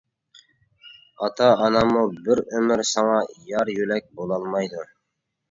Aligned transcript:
ئاتا-ئاناممۇ 1.27 2.01
بىر 2.29 2.41
ئۆمۈر 2.47 2.83
ساڭا 2.93 3.21
يار-يۆلەك 3.53 4.11
بولالمايدۇ. 4.19 4.85